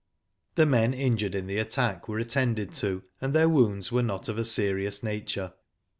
The 0.55 0.65
men 0.65 0.95
injured 0.95 1.35
in 1.35 1.45
the 1.45 1.59
attack 1.59 2.07
were 2.07 2.17
attended 2.17 2.73
to, 2.73 3.03
and 3.21 3.35
their 3.35 3.47
wounds 3.47 3.91
were 3.91 4.01
aot 4.01 4.29
of 4.29 4.39
a 4.39 4.43
serious 4.43 5.03
nature. 5.03 5.53